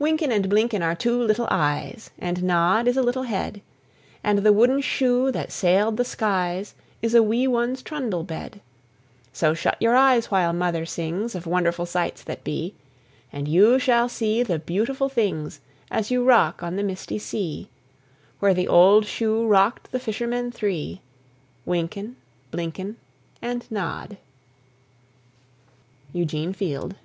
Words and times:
Wynken 0.00 0.32
and 0.32 0.50
Blynken 0.50 0.82
are 0.82 0.96
two 0.96 1.16
little 1.16 1.46
eyes, 1.48 2.10
And 2.18 2.42
Nod 2.42 2.88
is 2.88 2.96
a 2.96 3.04
little 3.04 3.22
head, 3.22 3.62
And 4.24 4.40
the 4.40 4.52
wooden 4.52 4.80
shoe 4.80 5.30
that 5.30 5.52
sailed 5.52 5.96
the 5.96 6.04
skies 6.04 6.74
Is 7.00 7.14
a 7.14 7.22
wee 7.22 7.46
one's 7.46 7.80
trundle 7.80 8.24
bed; 8.24 8.60
So 9.32 9.54
shut 9.54 9.76
your 9.78 9.94
eyes 9.94 10.28
while 10.28 10.52
Mother 10.52 10.84
sings 10.84 11.36
Of 11.36 11.46
wonderful 11.46 11.86
sights 11.86 12.24
that 12.24 12.42
be, 12.42 12.74
And 13.32 13.46
you 13.46 13.78
shall 13.78 14.08
see 14.08 14.42
the 14.42 14.58
beautiful 14.58 15.08
things 15.08 15.60
As 15.88 16.10
you 16.10 16.24
rock 16.24 16.60
on 16.60 16.74
the 16.74 16.82
misty 16.82 17.20
sea 17.20 17.68
Where 18.40 18.54
the 18.54 18.66
old 18.66 19.06
shoe 19.06 19.46
rocked 19.46 19.92
the 19.92 20.00
fishermen 20.00 20.50
three, 20.50 21.00
Wynken, 21.64 22.16
Blynken, 22.50 22.96
And 23.40 23.70
Nod. 23.70 24.16
EUGENE 26.12 26.54
FIELD. 26.54 26.96